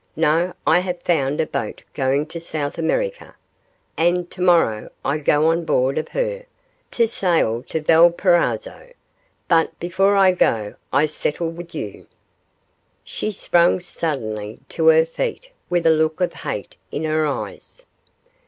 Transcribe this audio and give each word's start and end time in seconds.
No; 0.15 0.53
I 0.65 0.79
have 0.79 0.99
found 1.03 1.39
a 1.39 1.45
boat 1.45 1.83
going 1.93 2.25
to 2.25 2.39
South 2.39 2.79
America, 2.79 3.35
and 3.95 4.31
to 4.31 4.41
morrow 4.41 4.89
I 5.05 5.19
go 5.19 5.45
on 5.51 5.63
board 5.63 5.99
of 5.99 6.07
her, 6.07 6.45
to 6.93 7.07
sail 7.07 7.61
to 7.69 7.81
Valparaiso; 7.81 8.93
but 9.47 9.77
before 9.79 10.15
I 10.15 10.31
go 10.31 10.73
I 10.91 11.05
settle 11.05 11.51
with 11.51 11.75
you.' 11.75 12.07
She 13.03 13.29
sprang 13.31 13.79
suddenly 13.79 14.57
to 14.69 14.87
her 14.87 15.05
feet 15.05 15.51
with 15.69 15.85
a 15.85 15.91
look 15.91 16.19
of 16.19 16.33
hate 16.33 16.77
in 16.91 17.03
her 17.03 17.27
eyes. 17.27 17.83